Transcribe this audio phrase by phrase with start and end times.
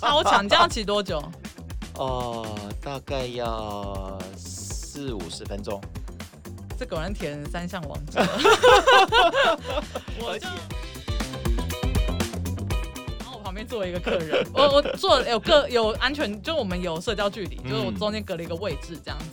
[0.00, 1.22] 超强，这样骑多久？
[1.96, 2.46] 哦，
[2.82, 5.80] 大概要四五十分钟。
[6.76, 8.20] 这果然填三项王者。
[10.18, 10.48] 我就，
[13.20, 19.26] 然后我旁边坐了一个客人， 我我坐有个有安全，就我们有社交距离，就是我中间隔了一个位置这样子。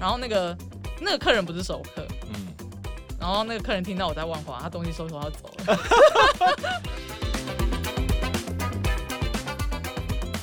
[0.00, 0.56] 然后那个
[0.98, 2.46] 那个客人不是熟客，嗯，
[3.20, 5.78] 然后那个客人听到我在万华，他东西收一收要走了。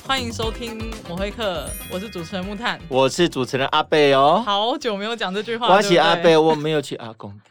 [0.06, 7.34] 欢迎收听我会客，我是主持人木炭，我是主持人阿贝哦，好久没有讲这句话，恭喜阿贝，我没有去阿公。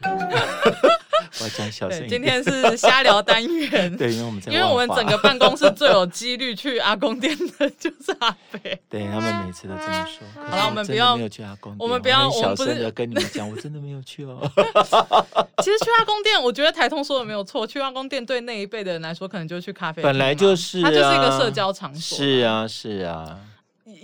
[1.50, 2.06] 讲小声。
[2.08, 10.42] 今天是瞎聊单元， 对，因为我们因为我们整个办公室最有几率去阿公店的就是阿北， 对他们每次都这么说。
[10.48, 14.40] 好了，我们不要没有去阿公店，我们不要，我们不是的跟你们讲，我真的没有去哦。
[15.62, 22.18] 其实去阿公店，我觉得台通说的没有错，去阿公店对那一辈的人来说，可能就是去咖啡，本来就是，它就是一个社交场所。
[22.18, 23.38] 是啊，是啊。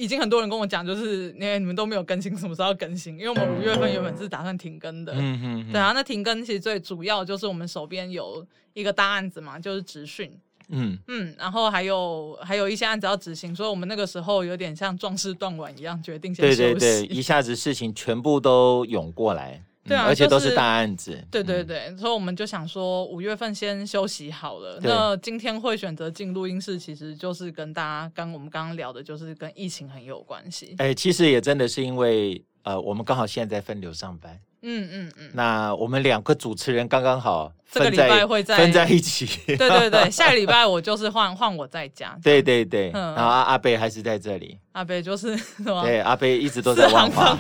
[0.03, 3.17] 已经很多人跟我讲，就是因为你们都没有更新，什么时候要更新？
[3.17, 5.13] 因为我们五月份原本是打算停更的。
[5.15, 5.73] 嗯嗯。
[5.73, 10.37] 对啊，那停更其实最主要就是我们手边有一个大案子嘛，就是直训。
[10.75, 16.57] 嗯嗯，然后还有还有一些案子要执行，所以我们那个时候有点像壮士断腕一样，决定先休息。
[16.57, 19.63] 对对对，一下子事情全部都涌过来。
[19.85, 21.21] 对啊，而且都是大案子。
[21.31, 24.79] 对对对，所以我们就想说五月份先休息好了。
[24.83, 30.75] 那今天会选择进录音室，其实就是跟大家刚我们刚刚聊的，就是跟疫情很有关系。
[30.79, 34.39] 哎，其实也真的是因为呃，我们刚好现在在分流上班。
[34.63, 35.31] 嗯嗯嗯。
[35.35, 39.27] 那我们两个主持人刚刚好这个礼拜会在分在一起。
[39.57, 42.19] 对对对，下个礼拜我就是换换我在家。
[42.23, 42.91] 对对对。
[42.91, 44.59] 然后阿阿贝还是在这里。
[44.73, 45.83] 阿贝就是什么？
[45.83, 47.37] 对，阿贝一直都在万华。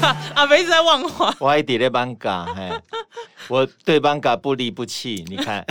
[0.34, 1.34] 阿贝一直在万华。
[1.38, 2.46] 我还在艋舺，
[3.48, 5.24] 我对班嘎不离不弃。
[5.28, 5.64] 你看，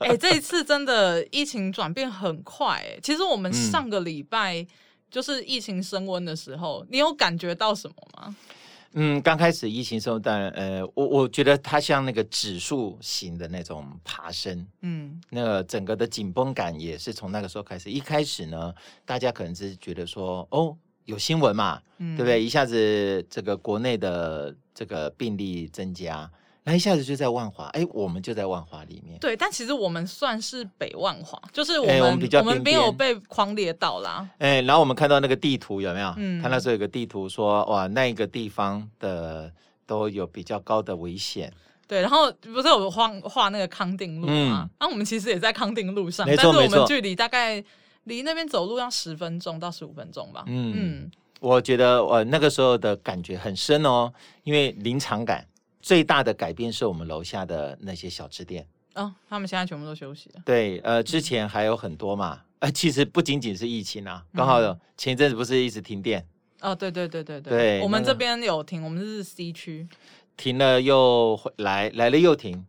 [0.00, 2.66] 哎、欸，这一次真的疫情转变很快。
[2.76, 4.66] 哎，其实我们上个礼拜
[5.10, 8.34] 就是疫情升温的时候，嗯、你有感觉到什么吗？
[8.94, 17.90] 嗯，刚开始疫情时候，当然，呃，我我觉得它像那个指数型的那种爬升，嗯，那个整个的紧绷感也是从那个时候开始。
[17.90, 20.76] 一开始呢，大家可能是觉得说，哦。
[21.04, 22.40] 有新闻嘛，嗯、对不对？
[22.40, 26.30] 一下子这个国内的这个病例增加，
[26.64, 29.18] 那一下子就在万华，哎，我们就在万华里面。
[29.18, 34.28] 对，但其实我们算是北万华，就是我们我们比较我们没有被匡列到啦。
[34.38, 36.14] 哎，然后我们看到那个地图有没有？
[36.16, 39.52] 嗯，他那时候有个地图说，哇，那个地方的
[39.86, 41.52] 都有比较高的危险。
[41.86, 44.68] 对，然后不是有画画那个康定路吗？
[44.78, 47.62] 那、嗯啊、我们其实也在康定路上，但是我们距离大概。
[48.06, 50.42] 离那边走路要十分钟到十五分钟吧。
[50.48, 54.12] 嗯嗯，我觉得我那个时候的感觉很深哦，
[54.42, 55.46] 因为临场感
[55.82, 58.66] 最大的改变是我们楼下的那些小吃店。
[58.94, 60.42] 哦，他们现在全部都休息了。
[60.44, 64.60] 对，呃，之前还有很多嘛，呃，其实不仅仅是疫情啊，刚好
[64.96, 66.24] 前一阵子不是一直停电。
[66.60, 67.50] 哦，对对对对对。
[67.50, 69.88] 对，我们这边有停，我们是 C 区，
[70.36, 72.64] 停了又来，来了又停。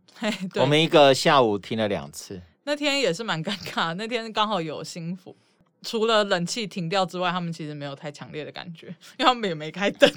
[0.56, 2.40] 我们一个下午停了两次。
[2.64, 5.36] 那天也是蛮尴尬，那天刚好有新妇，
[5.84, 8.86] 除了冷气停掉之外，他们其实没有太强烈的感觉，
[9.18, 10.10] 因为他们也没开灯。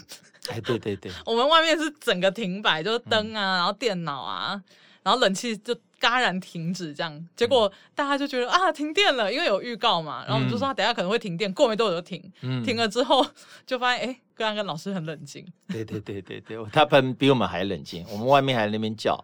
[0.50, 4.64] 哎，对对对， 我们外面是整个停摆，就是灯啊，嗯、然后电脑啊，
[5.04, 12.22] 然后冷气就戛然停止这样，结果大家就觉得啊停电了，因为有预告嘛，然后我们就说等下可能会停电，过没多久就停，
[12.64, 13.26] 停了之后
[13.66, 14.12] 就发现哎。
[14.14, 19.20] 诶刚刚老师很冷静，对对对对对，他们比我们还冷静，我们外面还在那边叫，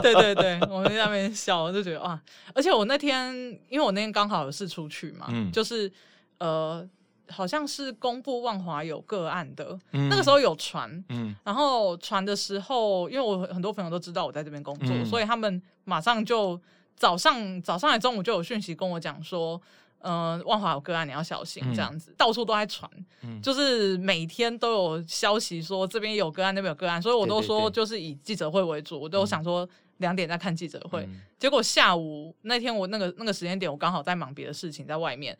[0.00, 2.18] 对对对，我们在那边笑，我就觉得哇，
[2.54, 3.30] 而且我那天，
[3.68, 5.92] 因为我那天刚好有事出去嘛，就是
[6.38, 6.82] 呃，
[7.28, 16.60] 好像是公布万华有个案的，嗯、那个时候有传，嗯，然后传的时候，因为我很多朋友都知道我在这边工作，嗯、所以他们马上就
[16.96, 19.60] 早上早上来中午就有讯息跟我讲说。
[20.00, 22.88] 嗯、呃，万华有个案，你要小心这样子，嗯、到处都在传，
[23.22, 31.02] 嗯、就是每天都有消息说这边有个案，那边有个案，所以我都说就是以记者会为主，我都想说两点再看记者会。
[31.06, 35.36] 嗯、结果下午那天我那个那个时间点，我刚好在忙别的事情，在外面。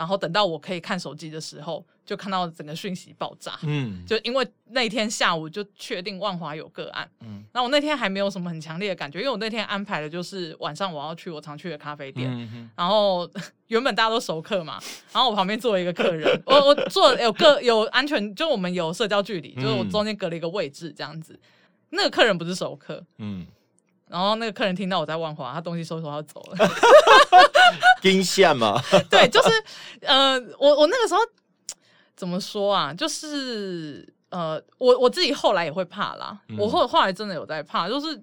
[0.00, 3.58] 然后等到我可以看手机的时候，就看到整个讯息爆炸。
[3.64, 7.06] 嗯， 就因为那天下午就确定万华有个案。
[7.20, 12.30] 嗯，那我那天还没有什么很强烈的感觉，因为我那天安排的就是晚上我要去我常去的咖啡店。
[12.74, 13.30] 然后
[13.68, 14.80] 原本大家都熟客嘛，
[15.12, 21.38] 然后我旁边坐了一个客人，我我坐有个有安全，就我们有社交距离，就是我中间隔了一个位置这样子。
[21.90, 23.04] 那个客人不是熟客。
[23.18, 23.46] 嗯。
[24.10, 26.68] 然后那个客人听到我在万华，他东西收一收要走了。
[28.02, 28.82] 惊吓嘛？
[29.08, 29.50] 对，就是
[30.00, 31.20] 呃，我我那个时候
[32.16, 32.92] 怎么说啊？
[32.92, 36.40] 就是呃，我我自己后来也会怕啦。
[36.48, 38.20] 嗯、我后后来真的有在怕，就是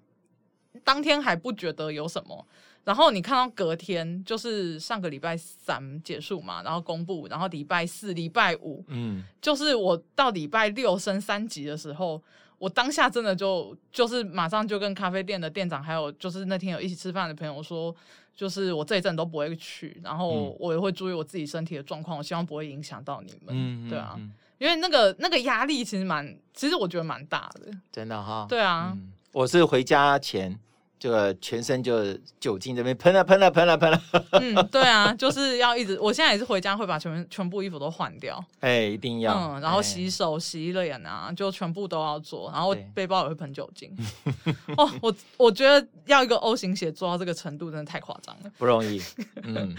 [0.84, 2.46] 当天还不觉得有什么，
[2.84, 12.22] 然后你看到隔天就是上个礼拜三结束嘛，然后公布，然后礼拜四、礼拜五，嗯，就是我到礼拜六升三级的时候，
[12.58, 17.96] 我当下真的就就是马上就跟咖啡店的店长，还有就是那天有一起吃饭的朋友说，
[18.36, 30.60] 就是我这一阵都不会去，然后我也会注意我自己身体的状况，我希望不会影响到你们，嗯，对啊，嗯，因为那个那个压力其实蛮，其实我觉得蛮大的，真的哈，对啊，嗯，我是回家前。
[31.00, 34.02] 这个全身就酒精这边喷了喷了喷了喷了，
[34.42, 36.00] 嗯，对啊，就是要一直。
[36.00, 43.96] 我现在也是回家会把全全部衣服都换掉，哎，一定要，嗯，然后洗手、洗脸啊，就全部都要做，然后背包也会喷酒精。
[44.76, 49.02] 哦，我我觉得要一个 O 型血做到这个程度，真的太夸张了，不容易。
[49.44, 49.76] 嗯，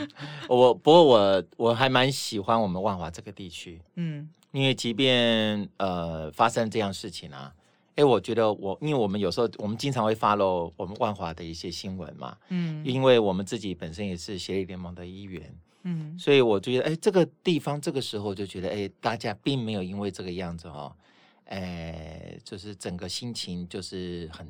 [0.48, 7.52] 我不过我我还蛮喜欢我们万华这个地区，嗯，因为即便呃发生这样事情啊。
[7.98, 15.52] 哎，我觉得我，因为我们有时候我们经常会 follow 我们万华的一些新闻嘛，嗯，因为我们自己本身也是协力联盟的一员，
[15.82, 20.94] 嗯，所以我觉得，哎，这个地方这个时候就觉得，哎，大家并没有因为这个样子哦，
[21.46, 24.46] 哎，就是整个心情就是很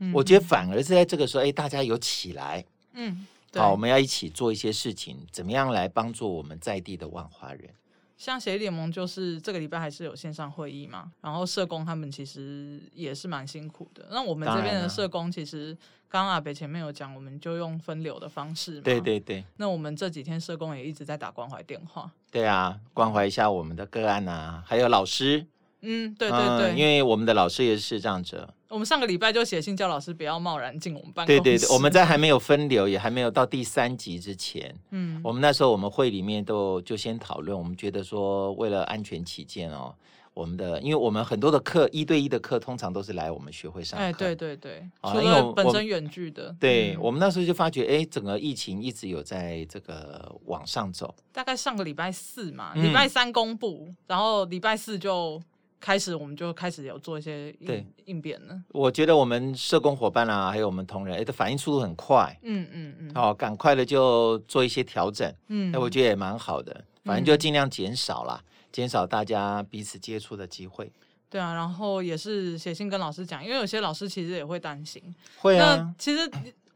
[0.00, 7.70] 嗯，我觉得反而是在这个时候，哎，大家有起来，嗯，好，我们要一起做一些事情，怎么样来帮助我们在地的万华人。
[8.16, 14.06] 像协议联盟就是这个礼拜还是有线上会议嘛，然后社工他们其实也是蛮辛苦的。
[14.10, 15.76] 那我们这边的社工其实
[16.08, 18.82] 刚刚阿北前面有讲，我们就用分流的方式嘛。
[18.84, 19.44] 对对对。
[19.56, 22.10] 那我们这几天社工也一直在打关怀电话。
[22.30, 25.46] 对啊，关怀一下我们的个案啊，还有老师。
[25.84, 28.48] 嗯，对对对，嗯，因为我们的老师也是视障者。
[28.68, 31.40] 我们上个礼拜就写信叫老师不要贸然进我们办公室。
[31.40, 39.94] 对对对，我们在还没有分流，也还没有到第三级之前，嗯，我们那时候我们会里面都就先讨论，我们觉得说为了安全起见哦，
[40.32, 55.40] 我们的因为我们很多的课一对一的课通常都是来我们学会上课，哎，对对对，除了本身远距的，对，我们那时候就发觉，哎，整个疫情一直有在这个往上走，大概上个礼拜四嘛，礼拜三公布，然后礼拜四就。
[55.84, 58.58] 开始我们就开始有做一些应对应变了。
[58.70, 62.34] 我觉得我们社工伙伴啊，还有我们同仁，哎，的反应速度很快。
[62.42, 63.14] 嗯嗯嗯。
[63.14, 65.30] 好、嗯，赶、哦、快的就做一些调整。
[65.48, 66.82] 嗯，哎，我觉得也蛮好的。
[67.04, 68.42] 反正就尽量减少啦，
[68.72, 70.90] 减、嗯、少大家彼此接触的机会。
[71.28, 75.14] 对啊，然后也是写信跟老师讲，因为有些老师其实也会担心。
[75.36, 75.94] 会啊。
[75.98, 76.30] 其实。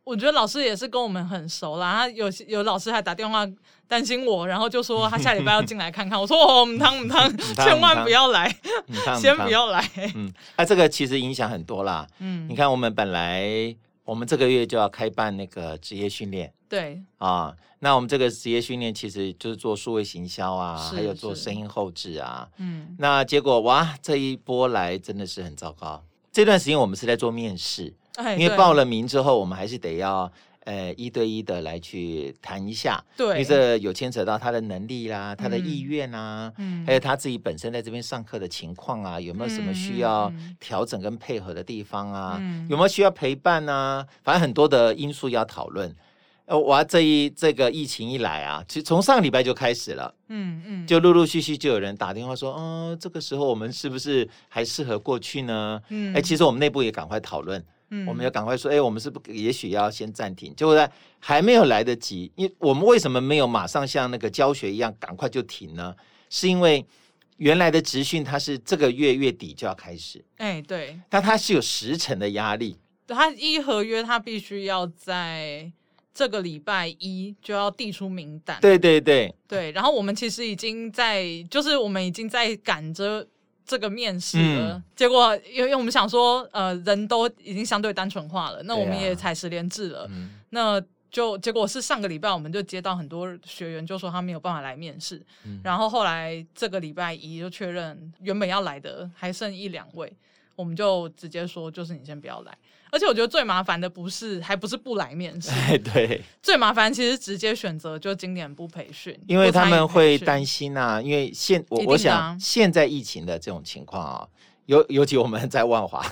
[0.08, 3.46] 我觉得老师也是跟我们很熟啦，他有有老师还打电话
[3.86, 6.18] 担心我，然后就说他下礼拜要进来看看。
[6.18, 8.50] 我说哦，母汤母汤，千万不要来，
[9.20, 9.86] 先不要来。
[10.14, 12.06] 嗯，那、啊、这个其实影响很多啦。
[12.20, 13.76] 嗯，你看我们本来
[14.06, 22.48] 我们这个月就要开办那个职业训练，对啊，那我们这个职业训练其实就是做数位行销啊，还有做声音后置啊。
[22.56, 26.02] 嗯，那结果哇，这一波来真的是很糟糕。
[26.32, 27.92] 这段时间我们是在做面试。
[28.38, 30.30] 因为报了名之后，我们还是得要
[30.64, 45.94] 呃一对一的来去谈一下，对，因为这有牵扯到他的能力啦，他的意愿啊，嗯，还有他自己本身在这边上课的情况啊，有没有什么需要调整跟配合的地方啊，嗯，有没有需要陪伴啊，反正很多的因素要讨论。
[46.46, 55.78] 呃，我这一这个疫情一来啊，其实从上个礼拜就开始了，嗯嗯，就陆陆续续就有人打电话说，哦，这个时候我们是不是还适合过去呢？
[55.90, 57.62] 嗯，哎，其实我们内部也赶快讨论。
[57.90, 60.54] 嗯，我们要赶快说，哎，我们是不是也许要先暂停？
[60.54, 65.94] 结果在还没有来得及，因为我们为什么没有马上像那个教学一样赶快就停呢？
[66.28, 66.84] 是因为
[67.38, 72.76] 原来的职训它是这个月月底就要开始，哎，对，但它是有时程的压力，
[73.06, 75.72] 它一合约，它必须要在
[76.12, 83.26] 这个礼拜一就要递出名单，对对对对，然后我们其实已经在，就是我们已经在赶着。
[83.68, 100.10] 这个面试了，嗯、结果因为我们想说，呃，人都已经相对单纯化了，那我们也采十连制了，啊嗯、那就结果是上个礼拜我们就接到很多学员就说他没有办法来面试，嗯、然后后来这个礼拜一就确认原本要来的还剩一两位，
[100.56, 102.56] 我们就直接说就是你先不要来。
[102.90, 105.50] 而且我觉得最麻烦的不是，还不是不来面试。
[105.50, 111.00] 哎，对，最麻烦其实直接选择就今年不培训，因为他们会担心啊。
[111.00, 114.28] 因为现我我想现在疫情的这种情况啊，
[114.66, 116.04] 尤尤其我们在万华，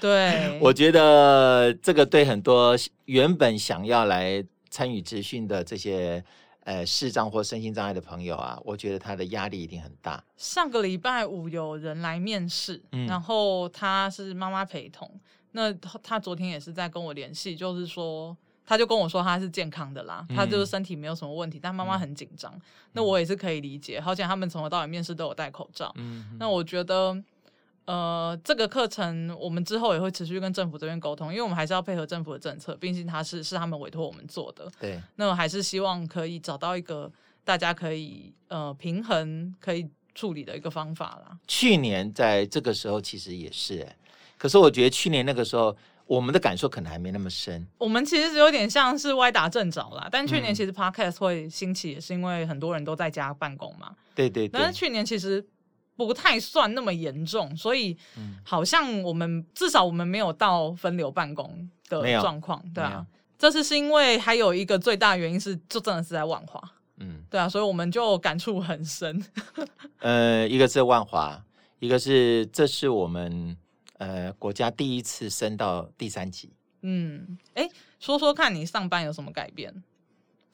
[0.00, 2.76] 对，我觉得这个对很多
[3.06, 6.22] 原本想要来参与职训的这些
[6.64, 10.22] 呃视障或身心障碍的朋友啊，我觉得他的压力一定很大。
[10.36, 15.10] 上个礼拜五有人来面试，嗯、然后他是妈妈陪同。
[15.58, 15.72] 那
[16.04, 22.54] 他昨天也是在跟我联系，就是说，他就跟我说他是健康的啦，嗯、他就是身体没有什么问题，但妈妈很紧张。
[22.54, 22.62] 嗯、
[22.92, 25.92] 那我也是可以理解，好像他们从头到尾面试都有戴口罩。
[25.96, 27.20] 嗯，那我觉得，
[27.86, 34.70] 呃，这个课程我们之后也会持续跟政府这边沟通，因为我们还是要配合政府的政策，毕竟他是是他们委托我们做的。
[34.78, 37.10] 对，那我还是希望可以找到一个
[37.42, 41.36] 大家可以呃平衡可以处理的一个方法啦。
[41.48, 43.88] 去年在这个时候其实也是，
[44.38, 45.76] 可是我觉得去年那个时候
[46.06, 47.66] 我们的感受可能还没那么深。
[47.76, 53.94] 我们其实是有点像是歪打正着啦，但去年其实 Podcast 会兴起，也是因为很多人都在家办公嘛。
[54.14, 54.60] 对对对。
[54.60, 55.44] 但是去年其实。
[55.98, 57.98] 不太算那么严重，所以
[58.44, 63.04] 好像我们、嗯、至少我们没有到分流办公的状况，对啊。
[63.36, 66.62] 这次是因为还有一个最大原因是，就真的是在万华，
[66.98, 69.20] 嗯，对啊，所以我们就感触很深。
[69.98, 71.44] 呃，一个是万华，
[71.80, 73.56] 一个是这是我们
[73.98, 76.50] 呃国家第一次升到第三级。
[76.82, 77.68] 嗯，哎，
[78.00, 79.82] 说说看你上班有什么改变？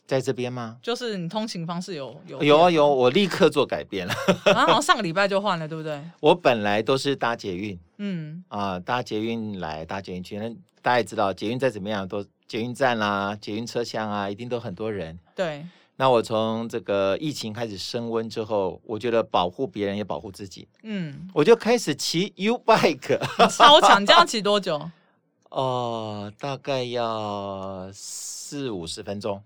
[0.07, 0.77] 在这边吗？
[0.83, 4.15] 就是你通勤方式有有有啊有，我立刻做改变了。
[4.45, 5.99] 然 后好像上个礼拜就换了，对不对？
[6.21, 10.37] 我本来都是搭捷运，嗯啊，搭捷运来搭捷运去。
[10.39, 10.49] 那
[10.83, 15.19] 大家也知道，捷运再怎么样，都捷运站啦、啊、捷运车厢啊，一定都很多人。
[15.35, 15.65] 对。
[15.97, 24.91] 那我从这个疫情开始升温之后，我觉得保护别人也保护自己，嗯，我就开始骑 U bike， 超强，这样骑多久？
[25.51, 29.41] 哦、呃，大概要四五十分钟。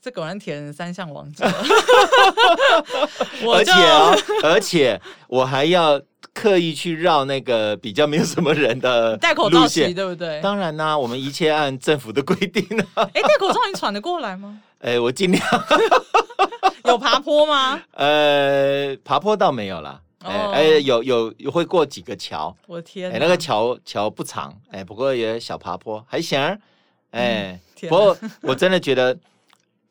[0.00, 1.44] 这果然填三项王者，
[3.46, 6.02] 而且哦，而且我还要
[6.32, 10.40] 刻意去绕那个比较没有什么人的戴口罩骑，对不对？
[10.40, 13.08] 当然啦、啊，我们一切按政府的规定啊。
[13.14, 14.60] 哎，戴口罩你喘得过来吗？
[14.82, 15.42] 哎，我尽量。
[16.84, 17.82] 有爬坡吗？
[17.94, 20.00] 呃，爬坡倒没有啦。
[20.18, 22.56] 哎、哦、哎，有有有会过几个桥。
[22.66, 26.38] 我的天，哎，那个桥桥不长，哎，不过也小爬坡还行。
[27.10, 29.18] 哎，嗯、不过我真的觉得。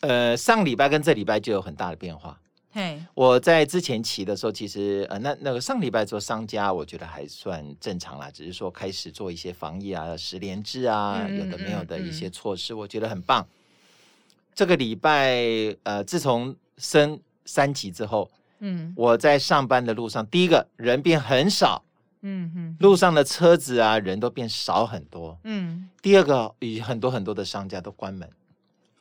[0.02, 2.36] 呃，上礼拜跟这礼拜就有很大的变化。
[2.72, 13.48] 嘿，我在之前骑的时候，其实呃，那那个上礼拜做商家，我觉得还算正常啦，只是说开始做一些防疫啊、十连制啊，有的没有的一些措施，我觉得很棒。
[14.54, 15.38] 这个礼拜
[15.84, 18.30] 呃，自从升三级之后，
[18.60, 21.84] 嗯，我在上班的路上，第一个人变很少，
[22.22, 28.30] 嗯哼，路上的车子啊，人都变少很多，嗯，第二个，与很多很多的商家都关门。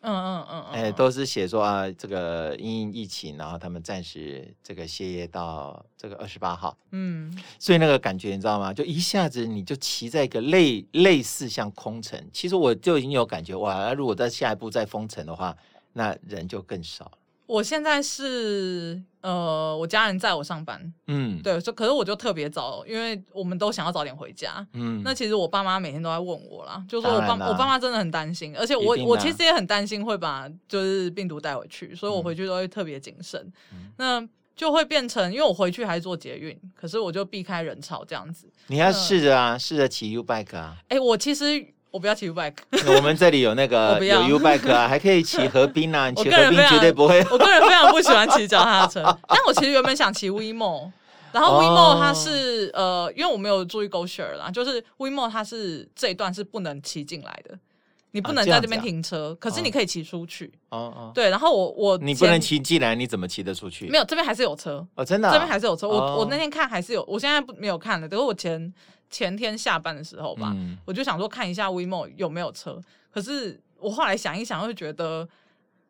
[0.02, 6.76] 嗯嗯嗯，哎、欸，都是写说啊，这个因疫情，然后他们暂时这个歇业到这个二十八号。
[6.92, 8.72] 嗯，所以那个感觉你知道吗？
[8.72, 15.56] 就一下子你就骑在一个类类似像空城，其实我就已经有感觉哇，如果在下一步再封城的话，
[15.92, 17.12] 那人就更少了。
[17.46, 33.40] 我现在是呃，我家人载我上班，嗯，对，就可是我就特别早，因为我们都想要早点回家，嗯，那其实我爸妈每天都在问我啦，就说我爸我爸妈真的很担心，而且我我其实也很担心会把就是病毒带回去，所以我回去都会特别谨慎，
[33.72, 38.50] 嗯，那就会变成因为我回去还是坐捷运，可是我就避开人潮这样子。
[38.68, 41.44] 你要试着啊，试着骑 U bike 啊，哎，欸，我其实。
[41.90, 42.54] 我不要骑 U bike，
[42.94, 46.10] 我们这里有那个 有 U bike 啊，还可以骑河滨啊。
[46.14, 47.18] 骑河滨绝对不会。
[47.30, 50.90] 我个人非常不喜欢骑脚踏车， 但我其实原本想骑 WeMo，
[51.32, 57.58] 然后 WeMo 它是、哦、呃，因为我没有注意 GoShare 啦，就是 WeMo 它是这一段是不能骑进来的，
[58.12, 60.52] 你不能在这边停车，啊、可是你可以骑出去。
[60.68, 63.88] 哦哦，对，然后我我你不能骑进来，你怎么骑得出去？
[63.88, 65.88] 没有，这边还是有车哦，真的、啊，这边还是有车。
[65.88, 68.72] 我、哦、我那天看还是有，我现在没有看了，等我前。
[69.10, 75.28] 前天下班的时候吧，嗯、我就想说看一下 WeMo 有没有车，可是我后来想一想，又觉得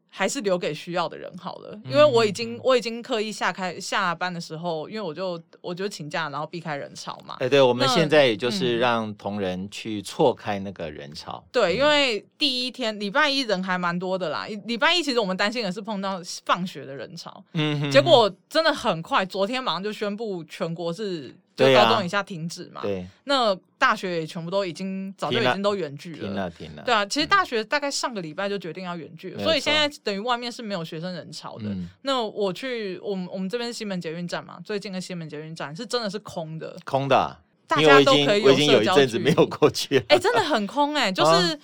[0.08, 7.36] 还是留给需要的人好了，因为我已经我已经刻意下开下班的时候，因为我就我就请假，然后避开人潮嘛。
[7.40, 11.44] 哎，对，我们现在也就是让同仁去错开那个人潮。
[11.52, 21.36] 对，因为第一天礼拜一人还蛮多的啦，礼拜一其实我们担心的是碰到放学的人潮，嗯，结果真的很快，昨天马上就宣布全国是。
[21.60, 26.82] 就高中以下停止嘛，对，那大学也全部都已经早就已经都远距了，停了停了。
[26.84, 31.64] 对啊，其实大学大概上个礼拜就决定要远距了，所以现在等于外面是没有学生人潮的。
[32.02, 37.36] 那我去，我们我们这边是西门捷运站嘛，最近的西门捷运站是真的是空的，空的，
[37.66, 38.66] 大家都可以有社交距离。
[38.66, 41.58] 有一阵子没有过去，哎，真的很空哎，就是。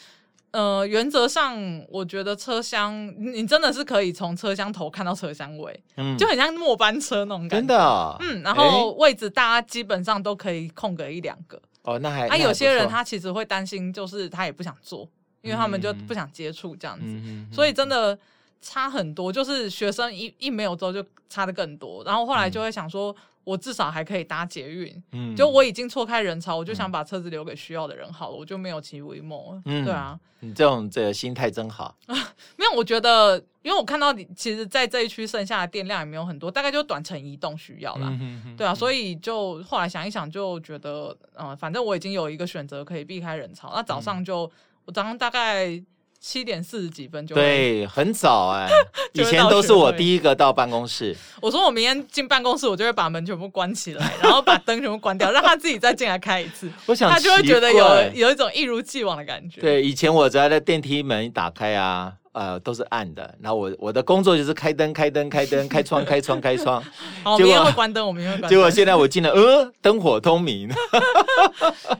[0.56, 1.54] 呃，原则上，
[1.86, 7.56] 我觉得车厢你真的是可以从车厢头看到车厢尾，嗯，就很像末班车那种感觉。
[7.58, 11.60] 真的、哦，嗯，然后位置大家基本上都可以空个一两个。
[11.82, 15.06] 哦，那还，啊，有些人他其实会担心，就是他也不想坐，
[15.42, 18.18] 因为他们就不想接触这样子，嗯、所以真的
[18.62, 19.30] 差很多。
[19.30, 23.14] 就是学生一一没有之后就差的更多，然后后来就会想说。
[23.46, 31.96] 我至少还可以搭捷运，嗯，就我已经错开人潮，我就想把车子留给需要的人好了，我就没有骑 WeMo，嗯，对啊，你这种这个心态真好。
[32.58, 44.50] 没有，我觉得，因为我看到你，其实，在这一区剩下的电量也没有很多，大概就短程移动需要啦，嗯、哼哼对啊，所以就后来想一想，就觉得，嗯、呃，反正我已经有一个选择可以避开人潮，那早上就、嗯、
[44.86, 45.80] 我早上大概。
[46.28, 48.72] 七点四十几分就对，很早哎、 欸。
[49.12, 51.16] 以前都是我第一个到办公室。
[51.40, 56.68] 我说我明天进办公室，我就会把门全部关起来，然后把灯全部关掉，让他自己再进来开一次。
[56.86, 59.60] 我想他就会觉得有有一种一如既往的感觉。
[59.60, 63.32] 对，以前我只要在电梯门一打开啊，呃，都是暗的。
[63.40, 66.82] 然后我我的工作就是开灯、开灯、开灯、开窗、开窗、开窗。
[67.22, 68.50] 好，明天会关灯，我明天会关灯。
[68.50, 70.68] 结果现在我进了，呃，灯火通明。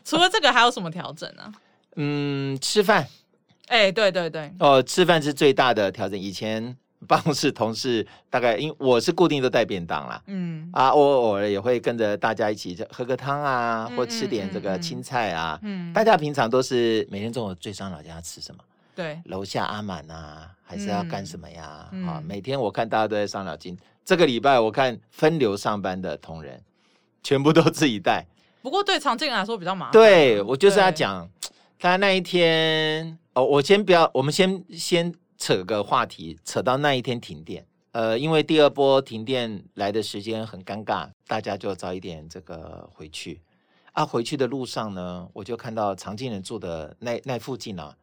[0.05, 1.53] 除了这个，还有什么调整呢、啊？
[1.95, 3.07] 嗯，吃饭。
[3.67, 6.19] 哎、欸，对对对，哦，吃饭是最大的调整。
[6.19, 15.59] 以前办公室同事大概，因为我是固定都带便当啦，嗯啊，我偶尔也会跟着大家一起喝个汤啊，嗯、或吃点这个青菜啊。
[15.63, 18.61] 嗯，大家平常都是每天中午最伤脑筋要吃什么？
[18.95, 21.87] 对，楼下阿满啊，还是要干什么呀？
[21.93, 23.77] 嗯、啊，每天我看大家都在伤脑筋。
[24.05, 26.63] 这个礼拜我看分流上班的同仁
[27.23, 28.25] 全部都自己带。
[28.63, 29.93] 不过对常静来说比较麻烦。
[29.93, 31.29] 对，我就是要讲，
[31.79, 33.19] 他那一天。
[33.35, 37.67] 哦，我先不要，我们先先扯个话题，扯到那一天停电。
[37.93, 43.41] 呃，因为第二波停电来的时间很尴尬，大家就早一点这个回去。
[43.93, 47.95] 啊，回去的路上呢，我就看到常静人住的那那附近啊，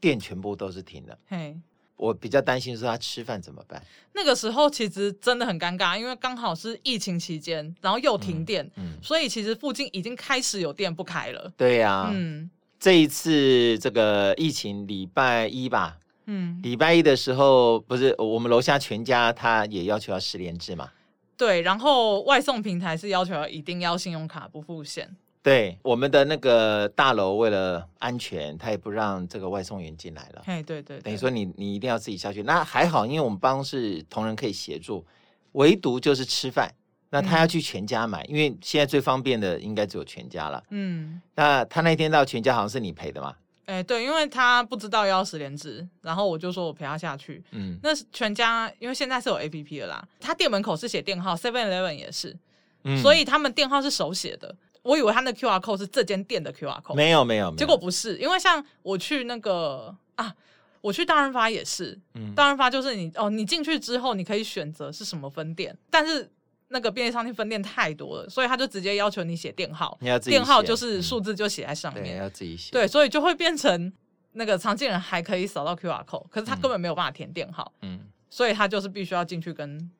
[0.00, 1.16] 电全部都是停的。
[1.28, 1.56] 嘿，
[1.94, 3.80] 我比较担心是他吃饭怎么办？
[4.14, 11.52] 那个时候其实真的很尴尬，因为刚好是疫情期间，然后又停电，嗯，嗯，所以其实附近已经开始有店不开了。
[11.56, 12.50] 对呀，啊，嗯。
[12.78, 20.90] 这一次这个疫情礼拜一吧，嗯，礼拜一的时候不是我们楼下全家他也要求要十连制嘛？
[21.36, 25.14] 对，然后外送平台是要求要一定要信用卡不付现。
[25.42, 30.42] 对，我们的那个大楼为了安全，他也不让这个外送员进来了。
[30.46, 32.42] 哎，对对，对，等于说你你一定要自己下去。
[32.42, 35.06] 那还好，因为我们办公室同仁可以协助，
[35.52, 36.74] 唯独就是吃饭。
[37.20, 40.62] 那他要去全家买，嗯、因为现在最方便的应该只有全家了。
[40.70, 43.34] 嗯，那他那天到全家好像是你陪的嘛？
[43.64, 47.42] 哎、欸，对，因为他不知道要十连制，然后我就说我陪他下去。
[47.50, 52.36] 嗯，那全家因为现在是有 APP 的啦，他店门口是写店号，Seven Eleven 也是，
[52.84, 54.54] 嗯、所以他们店号是手写的。
[54.82, 60.32] 我以为他那 QR code 是这间店的 QR code，没有没有，结果不是，因为像我去那个啊，
[60.80, 66.30] 我去大润发也是，嗯，大润发就是你哦，你进去之后你可以选择是什么分店，但是。
[66.76, 72.70] 那个便利商店分店太多了，所以他就直接要求你写店号，你要自己写，店号就是数字就写在上面，对，要自己写。
[72.70, 73.90] 对，所以就会变成
[74.32, 79.90] 那个常见人还可以扫到 QR code，可是他根本没有办法填店号，嗯，所以他就是必须要进去跟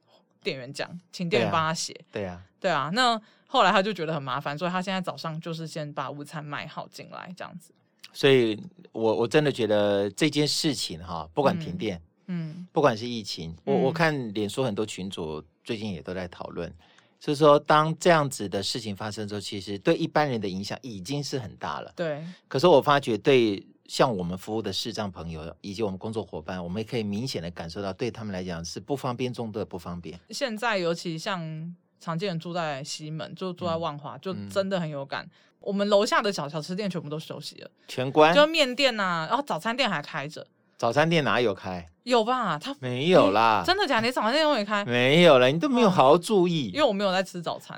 [0.43, 1.99] 店员讲，请店员帮他写。
[2.13, 2.91] 对啊，对啊。
[2.93, 7.73] 那后来他就觉得很麻烦，所以他现在早上就是先把午餐买好进来这样子。
[8.13, 8.63] 所以
[8.93, 15.43] 我我真的觉得这件事情哈，不管停电，嗯，不管是疫情，我我看脸书很多群组。
[15.67, 16.73] 最近也都在讨论，
[17.19, 21.93] 就是说当这样子的事情发生之后，其实对一般人的影响已经是很大了。
[21.97, 22.25] 对。
[22.47, 30.17] 可是我发觉，对像我们服务的视障朋友以及我们工作伙伴，我们也可以明显的感受到，对他们来讲是不方便中的不方便。
[30.31, 35.25] 现在尤其像常见人住在西门，就住在万华，嗯、就真的很有感。
[35.25, 40.47] 嗯、我们楼下的小小吃店全部都休息了，全关，就面店呐、啊，然后早餐店还开着。
[40.77, 41.89] 早餐店哪有开？
[42.03, 42.59] 有吧？
[42.59, 43.65] 他没有啦。
[43.67, 44.07] 真的假的？
[44.07, 44.85] 你早餐店都没开？
[44.85, 46.69] 没有了，你都没有好好注意。
[46.69, 47.77] 因为我没有在吃早餐。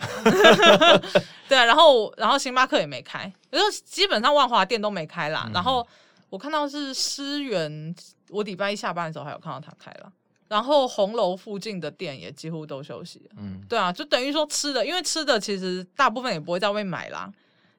[1.48, 5.48] 对啊，然后然后星巴克也没开，就基本上万华店都没开啦。
[5.54, 5.87] 然后
[6.28, 7.94] 我看到是思源，
[8.28, 10.12] 我礼拜一下班的时候还有看到他开了。
[10.48, 13.30] 然后红楼附近的店也几乎都休息。
[13.38, 17.30] 嗯，对啊，就等于说吃的，因为吃的其实大部分也不会在外面买啦。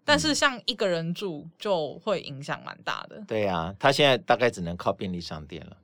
[0.10, 3.24] 但是像一个人住就会影响蛮大的。
[3.28, 5.78] 对呀、啊，他现在大概只能靠便利商店了。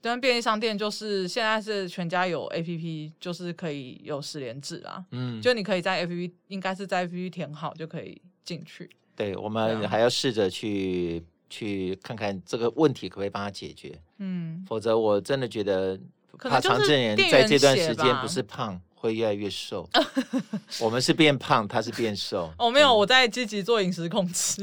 [0.00, 5.04] 对，便利商店就是现在是全家有 APP，就是可以有十连制啊。
[5.10, 8.88] 嗯，就你可以在 APP，应该是在 APP 填好就可以进去。
[9.16, 14.00] 对，我们还要试着去、啊、去看看这个问题可不可以帮他解决。
[14.18, 15.98] 嗯，否则我真的觉得
[16.38, 18.80] 怕常正人在这段时间不是胖。
[19.02, 19.88] 会越来越瘦，
[20.78, 22.48] 我们是变胖，他是变瘦。
[22.56, 24.62] 哦，没有，我在积极做饮食控制。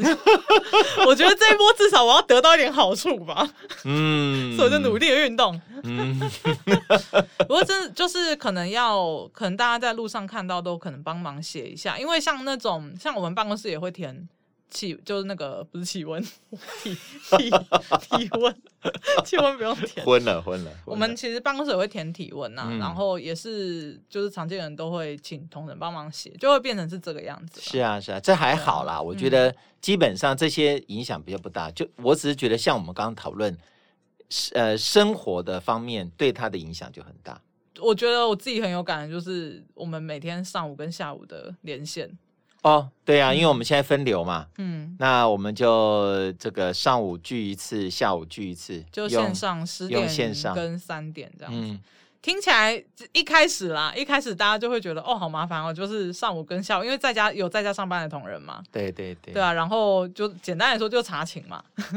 [1.05, 3.45] 我觉得这一波至少我要得到一点好处吧。
[3.83, 5.59] 嗯，所以我就努力的运动。
[5.83, 6.17] 嗯，
[7.39, 14.25] 不过真的就是可能要，可能大家在路上看到都可能帮忙写一下，因为像那种像我们办公室也会填
[14.69, 16.95] 气就是那个不是气温，体
[17.37, 18.55] 体体温，
[19.25, 20.05] 气温不用填。
[20.05, 20.71] 昏了昏了。
[20.85, 27.59] 我们其实办公室也会填体温呐，然后也是就是常见人都会请同仁帮忙写，就会变成是这个样子。
[27.61, 31.71] 是啊是啊，这还好啦，我觉得基本上这些影响比较不大。
[31.71, 33.57] 就我只是觉得像我们刚刚讨论，
[34.53, 37.41] 呃，生活的方面对他的影响就很大。
[37.81, 42.09] 我觉得我自己很有感的就是我们每天上午跟下午的连线。
[42.61, 50.53] 哦，对啊，因为我们现在分流嘛，嗯，那我们就这个上午聚一次，下午聚一次，就线上十点线上。
[50.53, 51.59] 跟三点这样子。
[51.59, 51.79] 嗯，
[52.21, 61.63] 听起来一开始啦，一开始大家就会觉得哦，好麻烦哦，就是上午跟下午，因为在家有在家上班的同仁嘛，对对对，对啊，然后就简单来说就查寝嘛，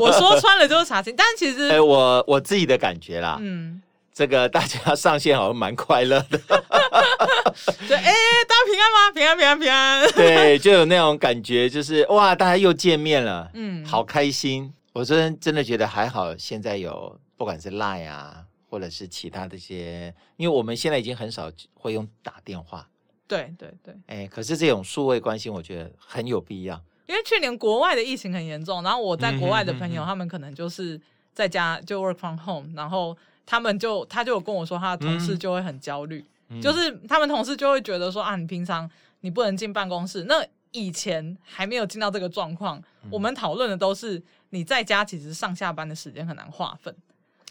[0.00, 3.80] 我说穿了就是查寝，但其实，哎，我我自己的感觉啦，嗯。
[4.14, 8.14] 这个大家上线好像蛮快乐的， 就，哎，
[8.46, 9.12] 大家平安吗？
[9.12, 10.08] 平安，平安，平安。
[10.14, 14.72] 对，就有那种感觉，就是哇，大家又见面了，嗯，好开心。
[14.92, 22.88] 我真真的觉得还好，现在有不管是 Line 啊，或者是其他的一些，因为我们现在已经很少会用打电话。
[23.26, 23.92] 对对对。
[24.06, 26.80] 哎，可是这种数位关心，我觉得很有必要。
[27.08, 31.00] 因为去年国外的疫情很严重，然后我在国外的朋友，他们可能就是
[31.32, 33.16] 在家就 work from home，然后。
[33.46, 40.24] 他们就他就有跟我说，他的同事就会很焦虑，嗯、就是他们同事就会觉得说啊，你平常你不能进办公室。
[40.24, 46.94] 那以前还没有进到这个状况，嗯、我们讨论的都是你在家其实上下班的时间很难划分。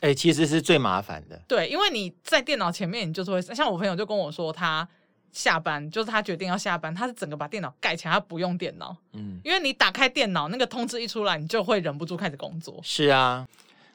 [0.01, 1.41] 哎、欸，其实是最麻烦的。
[1.47, 4.86] 对，因为你在电脑前面，你就是会像我朋友就跟我说，他
[5.32, 8.93] 下班就是他决定要下班，他是整个把电脑盖起来，他不用电脑。
[9.13, 12.77] 嗯，因为你打开电脑，那个通知一出来，你就会忍不住开始工作。
[12.84, 13.47] 是啊。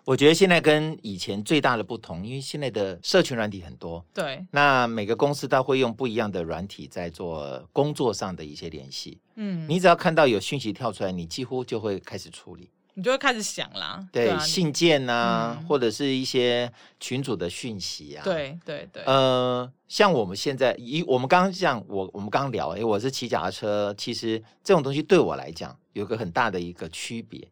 [0.09, 9.19] 我觉得现在跟以前最大的不同，因为现在的社群软体很多，对，那每个公司都会用不一样的软体在做工作上的一些联系。
[9.35, 14.03] 嗯，你只要看到有讯息跳出来，你几乎就会开始处理，你就会开始想啦。
[14.11, 18.25] 对，对啊、信件啊，嗯、或者是一些群组的讯息啊。
[18.25, 19.03] 对对对。
[19.05, 27.47] 呃，像我们现在，以我们刚刚像我我们刚刚聊，哎，我是骑脚踏车，其实这种东西对我来讲有个很大的一个区别。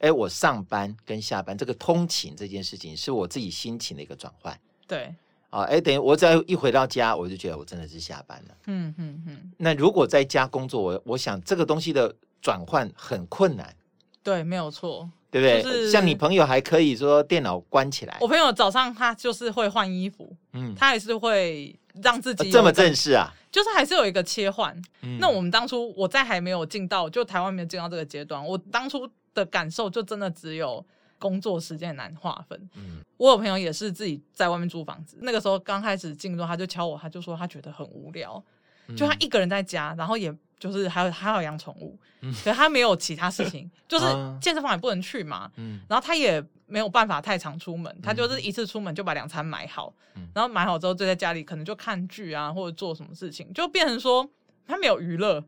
[0.00, 4.56] 哎，我上班跟下班这个通勤这件事情，是我自己心情的一个转换。
[4.86, 5.12] 对，
[5.50, 8.54] 啊，哎，等于我只要一回到家，我就觉得我真的是下班了。
[8.66, 9.52] 嗯嗯嗯。
[9.56, 13.74] 那如果在家工作，我我想这个东西的转换很困难。
[14.22, 15.62] 对，没有错，对不对？
[15.62, 18.16] 就是像你朋友还可以说电脑关起来。
[18.20, 24.74] 我朋友早上他就是会换衣服，嗯，他还是会让自己这么正式啊，就是还是有一个切换。
[25.02, 29.08] 嗯，那我们当初我在还没有进到就台湾没有进到这个阶段，我当初。
[29.38, 30.84] 的感受就真的只有
[31.18, 32.70] 工作时间难划分。
[32.74, 38.42] 嗯，我有朋友也是自己在外面租房子，那个时候刚开始进入，他就敲我，他就说他觉得很无聊，
[38.88, 44.06] 嗯、就他一个人在家，然后也就是还有还有养宠物，嗯，可他没有其他事情， 就是
[44.40, 54.28] 健身房也不能去嘛，嗯，然后他也没有办法太常出门，他就是一次出门就把两餐买好，嗯，然后买好之后就在家里可能就看剧啊或者做什么事情，就变成说
[54.66, 55.44] 他没有娱乐。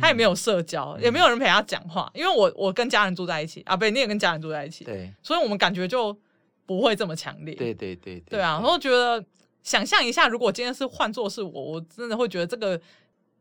[0.00, 6.16] 他也没有社交，嗯、也没有人陪他讲话，因为我我跟家人住在一起啊，不，你也跟家人住在一起，对，所以我们感觉就
[6.64, 9.24] 不会这么强烈，对对对对，对啊，然后觉得
[9.62, 12.80] 想象一下，如果今天是换做是我，我真的会觉得这个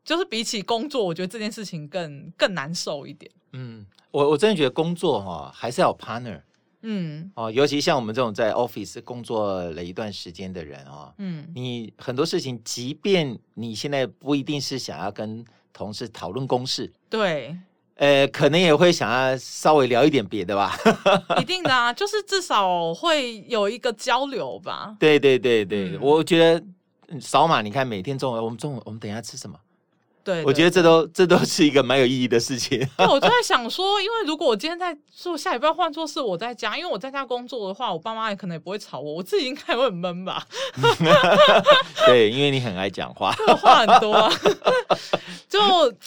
[0.03, 3.31] 就是比起工作，我觉得这件事情更更难受一点。
[3.53, 6.41] 嗯，我我真的觉得工作哈还是要有 partner，
[6.81, 17.55] 嗯，哦，尤其像我们这种在 office 工作了一段时间的人啊，嗯，你很多事情，即便你现在不一定是想要跟同事讨论公事，对，
[17.95, 20.77] 呃，可能也会想要稍微聊一点别的吧，
[21.39, 24.95] 一定的啊，就是至少会有一个交流吧。
[24.99, 29.57] 对对对对，嗯、我觉得扫码，你看每天中午，我们中午我们等一下吃什么？
[30.23, 32.79] 对，我觉得这都这都是一个蛮有意义的事情。
[32.97, 40.45] 对，我就在想说，因为如果我今天在做，下礼拜换做是我在家，因为我在家工作的话，我爸妈也可能也不会吵我，我自己应该会很闷吧。
[42.05, 44.31] 对，因为你很爱讲话，话很多啊。
[45.49, 45.59] 就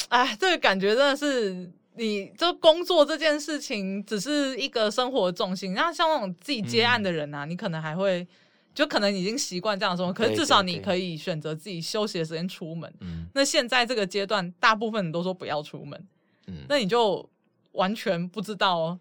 [0.08, 8.26] 哎，这个感觉真的是，你就工作这件事情只是一个生活的重心，然后像那种自己接案的人啊，嗯、你可能还会。
[8.74, 12.92] 就可能已经习惯这样生活，可是至少你可以选择自己休息的时间出门。
[13.00, 16.06] 嗯，那现在这个阶段，大部分人都说不要出门。
[16.48, 17.26] 嗯，那你就
[17.72, 18.98] 完全不知道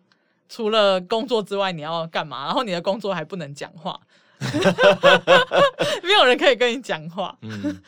[0.47, 3.99] 除了工作之外你要干嘛，然后你的工作还不能讲话，
[6.03, 7.35] 没有人可以跟你讲话。
[7.41, 7.81] 嗯，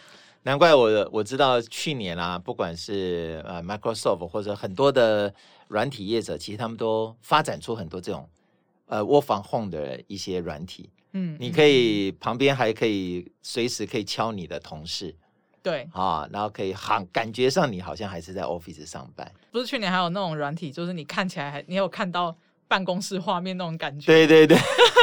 [0.43, 5.34] 难怪我我知道去年啊，不管是呃 Microsoft 或者很多的
[5.67, 8.28] 软体业者，其实他们都发展出很多这种
[8.88, 10.89] 呃 Work from home 的一些软体。
[11.17, 15.15] 嗯，你可以旁边还可以随时可以敲你的同事，
[15.63, 19.32] 对啊，然后可以喊感觉上你好像还是在 office 上班。
[19.51, 22.36] 不是去年还有那种软体，就是你看起来还你有看到。
[22.67, 24.58] 办公室画面那种感觉，对对对，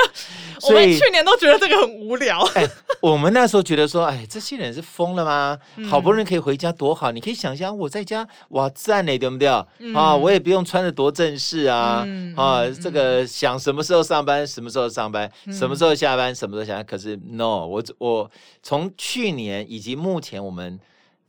[0.68, 2.40] 我们去年都觉得这个很无聊。
[2.55, 2.68] 哎，
[3.01, 5.59] 我们那时候觉得说，哎，这些人是疯了吗？
[5.77, 7.12] 嗯、好不容易可以回家，多好！
[7.12, 9.48] 你可以想象我在家，哇，赞嘞，对不对？
[9.79, 16.85] 嗯、啊，我也不用穿的多正式啊，嗯、啊，这个想什么时候上班，什么时候上班，嗯、什么时候下班，什么时候下班。
[16.85, 18.31] 可是，no，我我
[18.62, 20.79] 从去年以及目前我们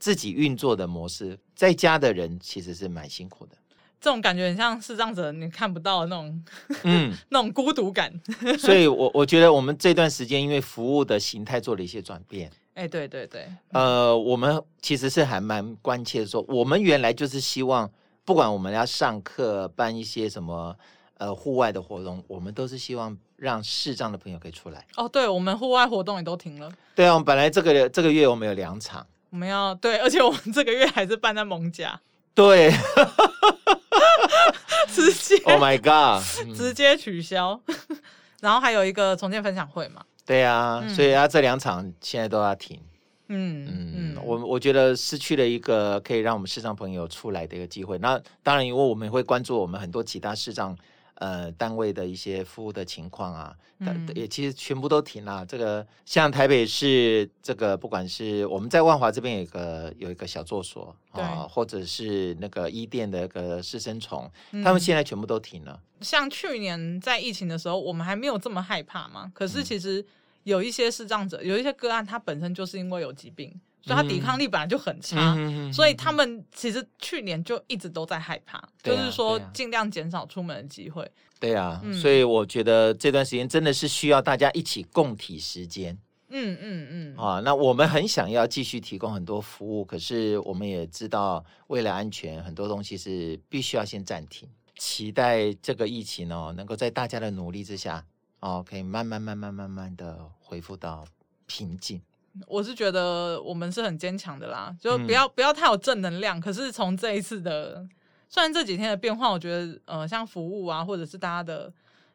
[0.00, 3.56] 自己运作的模式，在家的人其实是蛮辛苦的。
[4.04, 6.44] 这种感觉很像视障者，你看不到的那种，
[6.82, 8.12] 嗯， 那种孤独感。
[8.60, 12.50] 所以我，我我觉得我们这段时间因为服务的形态做了一些转变。
[12.74, 13.48] 哎、欸，对对对。
[13.72, 17.90] 呃，我们其实是还蛮关切的说，我们原来就是希望，
[18.26, 20.76] 不管我们要上课、办一些什么
[21.16, 24.84] 呃户外的活动，我们都是希望让视障的朋友可以出来。
[24.96, 26.70] 哦，对，我们户外活动也都停了。
[26.94, 31.98] 对啊，我们本来这个这个月我们有两场，我们要对，而且我们这个月还是办在蒙家。
[32.34, 32.70] 对。
[35.44, 36.22] ，Oh my God！
[36.56, 37.60] 直接取消，
[38.40, 40.02] 然后还有一个重建分享会嘛？
[40.26, 42.80] 对啊，嗯、所以啊，这两场现在都要停。
[43.28, 47.98] 嗯嗯嗯，我我觉得失去了一个可以让我们视障朋友出来的一个机会。
[47.98, 50.76] 那当然，因为我们会关注我们很多其他视障。
[51.14, 55.46] 呃，单位的一些服务的情况啊，嗯、也其实全部都停了。
[55.46, 65.80] 这个像台北市，这个不管是我们在万华这边有一个有一个小作所啊，或者是那个一店的那个师生虫，嗯、他们现在全部都停了。
[66.00, 69.30] 像去年在疫情的时候，我们还没有这么害怕嘛。
[69.32, 70.04] 可是其实
[70.42, 73.54] 有一些视障者，有一些个案，他本身就是因为有疾病。
[73.84, 81.08] 所以他抵抗力本来就很差，嗯、所以他们其实去年就一直都在害怕，嗯、就是说尽量减少出门的机会。
[81.38, 85.98] 对啊，嗯、所以我觉得这段时间真的是需要大家一起共体时间。
[86.30, 87.16] 嗯嗯嗯。
[87.18, 94.48] 啊，那我们很想要继续提供很多服务，可是我们也知道为了安全，很多东西是必须要先暂停。
[94.76, 98.02] 期待这个疫情哦，能够在大家的努力之下，
[98.40, 101.04] 哦，可以慢慢慢慢慢慢的恢复到
[101.46, 102.00] 平静。
[102.46, 106.40] 我是觉得我们是很坚强的啦，就不要不要太有正能量。
[106.40, 107.86] 可是从这一次的，
[108.28, 111.72] 虽然这几天的变化，我觉得呃，像服务啊，或者是大家的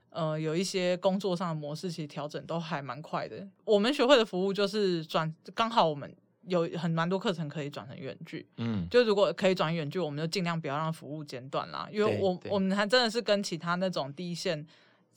[0.10, 3.47] 呃，有一些工作上的模式，其实调整都还蛮快的。
[3.63, 6.13] 我们学会的服务就是转，刚好我们
[6.47, 14.67] 有很蛮多课程可以转成远距，嗯，就如果可以转远距，我们就尽量不要让服务间断啦，因为我我们还真的是跟其他那种第一线。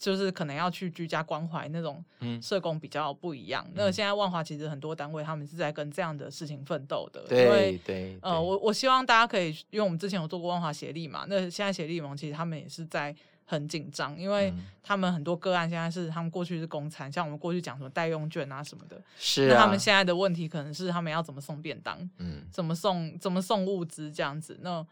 [0.03, 2.05] 就是可能要去居家关怀那种
[2.43, 3.65] 社工比较不一样。
[3.69, 7.25] 嗯、那现在万华其实很多单位他们是在跟这样的事情奋斗的。
[7.29, 24.85] 对，因为对，呃，我我希望大家可以，因为我们之前有做过万华协力嘛，那现在协力盟其实他们也是在很紧张，因为他们很多个案现在是他们过去是公餐，像我们过去讲什么代用券啊什么的，是、啊、那他们现在的问题可能是他们要怎么送便当，嗯，怎么送怎么送物资这样子，那。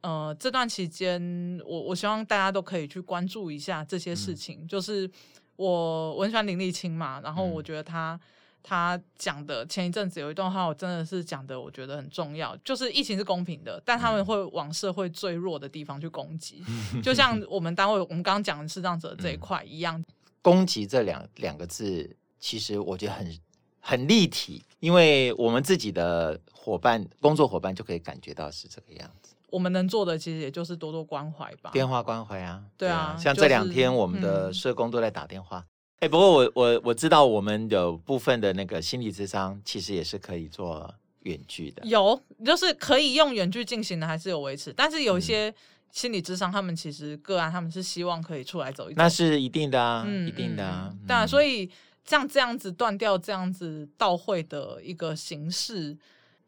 [0.00, 1.20] 呃，这段期间，
[1.66, 4.60] 我我希望大家都可以去关注一下这些事情。
[4.62, 5.10] 嗯、就是
[5.56, 8.20] 我我很喜欢林立青嘛，然后我觉得他、嗯、
[8.62, 12.56] 他讲的前一阵子有一段话，我真的是讲的，我觉得很重要。
[12.58, 16.62] 就是疫情是公平的，但他们会往社会最弱的地方去攻击，
[16.94, 20.02] 嗯、就像我们单位我们刚刚讲的视障者这一块一样。
[20.40, 23.38] 攻击这两两个字，其实我觉得很
[23.80, 29.17] 很立体，因为我们自己的伙伴、工作伙伴就可以感觉到是这个样子。
[29.50, 35.64] 我们能做的其实也就是多多关怀吧，电话关怀啊，对啊，像这两天我们的社工都在打电话。
[36.00, 45.52] 哎、嗯欸，不过我我我知道我们有部分的那个心理智商其实也是可以做远距的，有就是可以用远距进行的还是有维持，但是有一些
[45.90, 50.92] 心理智商他们其实个案他们是希望可以出来走一走，那是一定的啊，嗯、一定的啊。
[51.06, 51.70] 当所以
[52.04, 55.96] 像这样子断掉这样子到会的一个形式。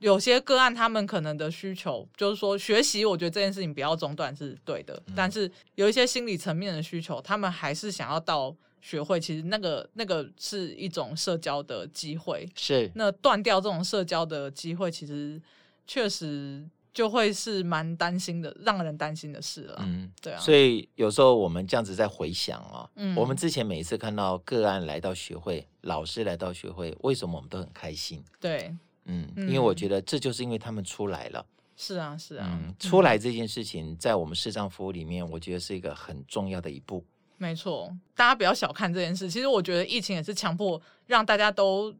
[0.00, 5.00] 有些个案，他们可能的需求就是说学习，我觉得这件事情不要中断是对的。
[5.06, 9.20] 嗯、但是有一些心理层面的需求，他们还是想要到学会。
[9.20, 12.48] 其实那个那个是一种社交的机会。
[12.54, 12.90] 是。
[12.94, 15.40] 那断掉这种社交的机会，其实
[15.86, 19.76] 确实就会是蛮担心的，让人担心的事了。
[19.80, 20.40] 嗯，对啊。
[20.40, 28.24] 所以有时候我们这样子在回想啊、哦，嗯，我们之前每一次看到个案来到学会，老师来到学会，为什么我们都很开心？
[28.40, 28.74] 对。
[29.04, 31.44] 嗯，因为我觉得这就是因为他们出来了。
[31.76, 32.46] 是啊，是啊。
[32.50, 37.04] 嗯，出来这件事情，在我们视障服务里面，我觉得是一个很重要的一步。
[37.38, 39.30] 没错，大家不要小看这件事。
[39.30, 41.94] 其实我觉得疫情也是强迫让大家都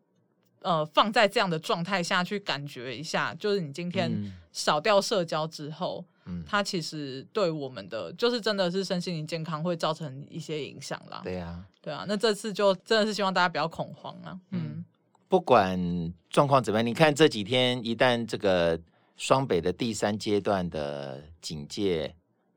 [0.61, 11.23] 呃放在这样的状态下去感觉一下，就是你今天少掉社交之后，嗯，它其实对我们的就是真的是身心灵健康会造成一些影响啦。
[11.25, 12.05] 对啊，对啊。
[12.07, 14.39] 那这次就真的是希望大家不要恐慌啊。
[14.51, 14.85] 嗯。
[15.31, 18.77] 不管状况怎么样，你看这几天一旦这个
[19.17, 22.13] 双北的第三阶段的警戒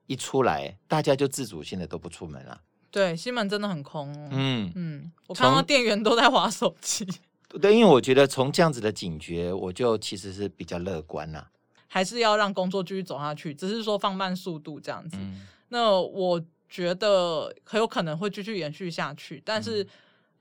[0.07, 2.59] 一出来，大家就自主性的都不出门了。
[2.89, 4.11] 对，西门真的很空。
[4.31, 7.07] 嗯嗯，我看到店员都在划手机。
[7.61, 11.45] 对，因为我觉得从这样子的警觉，我就其实是比较乐观呐。
[11.87, 15.15] 还是要让工作继续走下去，只是说放慢速度这样子。
[15.19, 19.87] 嗯、那我觉得很有可能会继续延续下去，但是、嗯、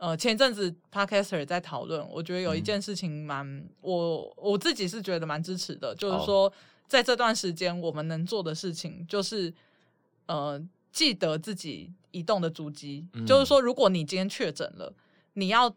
[0.02, 6.52] 呃，前一阵子 Podcaster 在讨论，我觉得有一件事情蛮、嗯、我我自己是觉得蛮支持的，就是说、哦、
[6.88, 9.54] 在这段时间我们能做的事情，就是
[10.26, 10.60] 呃，
[10.90, 14.92] 记得自己移动的足迹，嗯、就是说如果你今天确诊了，
[15.34, 15.72] 你要。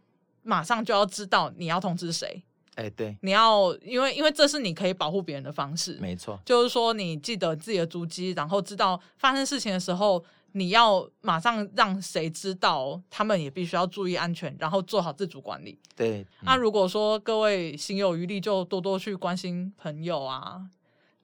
[0.47, 2.39] 马上就要知道你要通知谁，
[2.75, 10.23] 哎、欸，对，你要因为因为这是你可以保护别人的方式，没错，就是说你记得自己的足迹，然后知道发生事情的时候，
[10.57, 15.77] 你要马上让谁知道，他们也必须要注意安全，然后做好自主管理。
[15.97, 20.61] 对，那、嗯啊、如果说各位心有余力，就多多去关心朋友啊，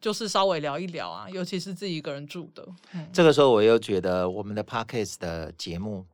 [0.02, 6.06] 就是稍微聊一聊啊，尤其是自己一个人住的，嗯、这个时候我又觉得我们的 Podcast 的节目。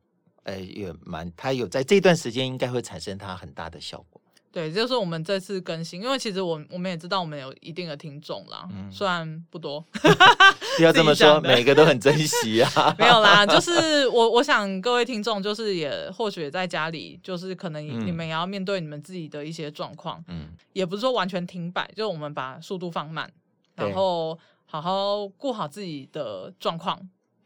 [0.44, 4.17] 呃，也蛮，它有在这段时间应该会产生它很大的效果。
[4.58, 9.80] 对，就是我们这次更新，因为其实我我们也知道我们有一定的听众啦，嗯、虽然不多，
[10.76, 12.68] 不要这么说，每个都很珍惜啊。
[12.98, 23.30] 没有啦，就是我我想各位听众，就是也或许也在家里，就是可能你们也要面对你们自己的一些状况，嗯，也不是说完全停摆，就是我们把速度放慢，
[23.76, 27.00] 然后好好顾好自己的状况。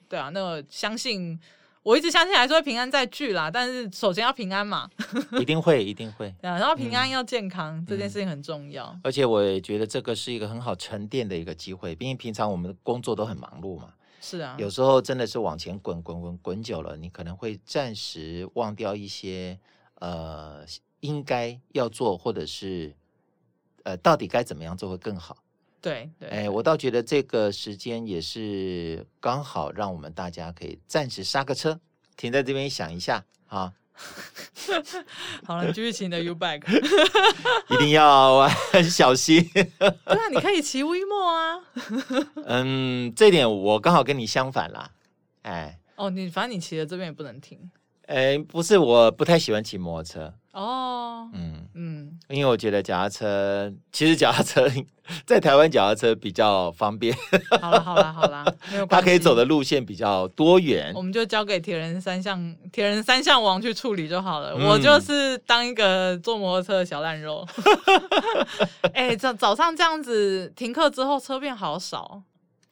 [0.09, 1.39] 对啊，那相信。
[1.83, 4.89] 我一直相信还是会平安再聚啦，但是首先要平安嘛，
[5.41, 6.29] 一定会，一定会。
[6.43, 9.01] 啊然后平安要健康，嗯、这件事情很重要、嗯。
[9.03, 13.93] 而且我也觉得这个是一个很好沉淀的一个机会，毕竟平常我们工作都很忙碌嘛。
[14.21, 19.59] 是啊，有时候真的是往前滚滚滚滚久了，你可能会暂时忘掉一些
[19.97, 20.65] 呃
[21.01, 22.95] 应该要做，或者是
[23.83, 25.37] 呃到底该怎么样做会更好。
[25.83, 31.79] 对对，哎，我倒觉得这个时间也是刚好，让我们大家可以暂时刹个车，
[32.17, 33.73] 停在这边想一下啊。
[35.45, 36.65] 好了，你继续骑你的 U bike，
[37.69, 39.47] 一定要很小心。
[39.53, 39.63] 对
[40.05, 41.61] 啊，你可以骑 WeMo 啊。
[42.47, 44.91] 嗯，这点我刚好跟你相反啦。
[45.43, 47.71] 哎，哦，你反正你骑的这边也不能停。
[48.07, 50.35] 哎，不是，我不太喜欢骑摩托车。
[50.53, 51.62] 哦，嗯嗯，
[52.33, 54.67] 因为我觉得脚踏车，其实脚踏车
[55.27, 57.15] 在台湾脚踏车比较方便。
[57.61, 60.93] 好了好了好了， 没有关系，它可以走的路线比较多元。
[60.95, 64.55] 我们就交给铁人三项铁人三项王去处理就好了。
[64.57, 67.47] 嗯、我就是当一个坐摩托车的小烂肉。
[68.95, 72.23] 哎，早早上这样子停课之后车变好少。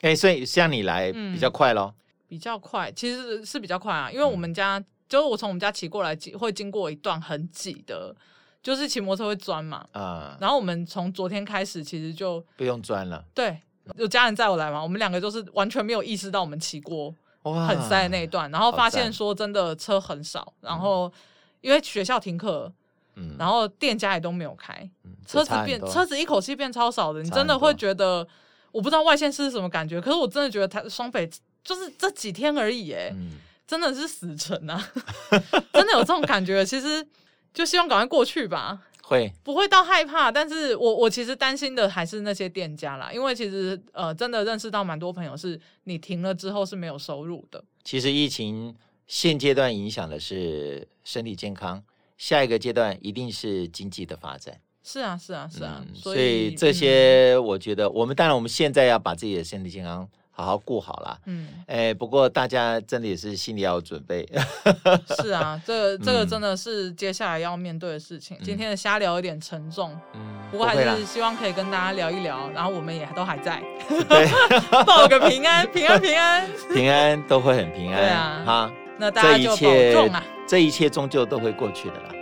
[0.01, 2.01] 哎，所以像你来比较快咯、嗯。
[2.29, 4.79] 比较快，其实是比较快啊，因为我们家。
[4.79, 8.15] 嗯就是我从我们家骑过来，会经过一段很挤的，
[8.63, 9.79] 就是骑摩托车会钻嘛。
[9.93, 10.39] 啊、嗯。
[10.41, 13.25] 然后我们从昨天开始，其实就不用钻了。
[13.35, 13.61] 对，
[13.97, 21.13] 有家人载我来嘛，我们两个就是完全没有意识到我们骑过很塞的那一段，然后发现说真的车很少，然后
[21.61, 22.73] 因为学校停课，
[23.17, 28.27] 嗯，然后店家也都没有开，嗯、车子变车子一口气变超少的，你真的会觉得
[28.73, 31.29] 我不知道外县市是什么感觉，可是我真的觉得它双北
[31.65, 33.11] 就是这几天而已，哎。
[33.15, 33.39] 嗯
[33.71, 34.85] 真的是死城啊！
[35.73, 37.07] 真的有这种感觉，其实
[37.53, 38.83] 就希望赶快过去吧。
[39.03, 40.31] 会不会到害怕？
[40.31, 47.65] 但是我我其实担心的还是那些店家啦，因为其实呃，真的认识到蛮多朋友，是你停了之后是没有收入的。
[47.83, 48.73] 其实疫情
[49.09, 51.83] 现阶段影响的是身体健康，
[52.17, 54.61] 下一个阶段一定是经济的发展。
[54.85, 55.85] 是啊，是啊，是啊。
[55.85, 60.09] 嗯、所以，所以这些我觉得，我们当然我们现在要把自己的身体健康。
[60.41, 64.27] 好好顾好了，嗯，哎，不过大家真的也是心里要有准备。
[65.23, 68.35] 是啊，这个这个真的是接下来要面对的事情。
[68.41, 73.63] 嗯、今天的瞎聊有点沉重，嗯，不过还是希望可以跟大家聊一聊，然后我们也都还在，
[74.09, 74.27] 对，
[74.87, 78.01] 报个平安， 平安，平安，平安都会很平安。
[78.01, 82.20] 对啊，哈，那大家就保重啊，这一切终究都会过去的啦。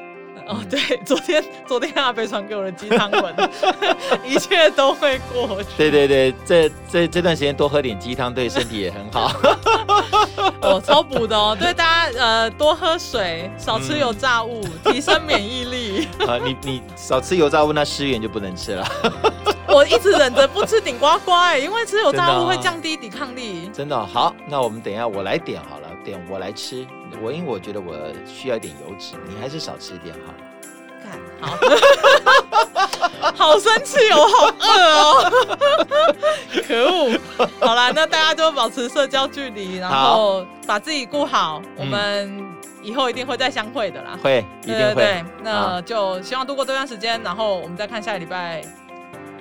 [0.48, 3.34] 哦，对， 昨天昨天阿北传给我的鸡汤文，
[4.24, 5.68] 一切都会过去。
[5.76, 9.30] 对对对，这这这段时间多喝点鸡汤，对身体也很好。
[10.62, 16.08] 哦，超补的哦，对大家呃多喝水，少吃油炸物，嗯、提升免疫力。
[16.26, 18.87] 啊，你你少吃油炸物，那失元就不能吃了。
[19.68, 23.70] 我一直忍着不吃顶呱呱，哎，因为吃油炸物会降低抵抗力。
[23.72, 26.87] 真的、哦、好，那我们等一下我来点好了，点我来吃。
[27.23, 27.94] 我因为我觉得我
[28.27, 30.35] 需要一点油脂，你还是少吃一点好。
[31.05, 34.68] 干好，好生气哦，好饿
[34.99, 35.32] 哦，
[36.66, 37.18] 可恶！
[37.61, 41.62] 好啦，那大家就保持社交距离，然后把自己顾好。
[41.64, 42.49] 嗯、我们。
[42.80, 44.16] 以后一定会再相会的啦。
[44.22, 44.95] 会，一定会。
[44.95, 48.62] 对，对，对，那就希望度过这段时间，然后我们再看下个礼拜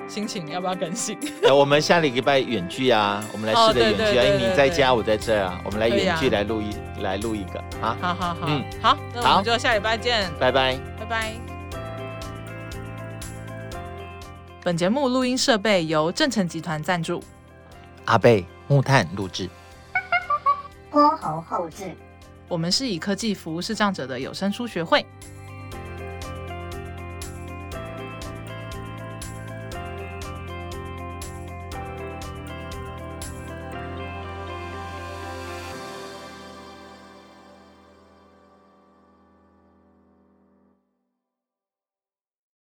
[0.07, 1.17] 心情要不要更新。
[1.53, 7.97] 我们下个礼拜远距啊，我们来试着远距啊，因为你在家，我在这啊，我们来远距来录一、啊、来录一个啊。
[8.01, 11.33] 好好好，嗯，好，那我们就下礼拜见，拜拜，拜拜。
[14.63, 17.23] 本节目录音设备由正成集团赞助，
[18.05, 19.49] 阿贝木炭录制。
[20.89, 21.91] 播猴后置，
[22.47, 25.05] 我们是以科技服务视障者的有声书学会。